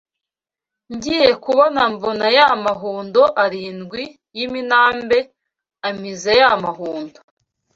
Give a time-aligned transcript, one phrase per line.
[0.93, 4.03] Ngiye kubona mbona ya mahundo arindwi
[4.37, 5.19] y’iminambe
[5.89, 7.19] amize ya mahundo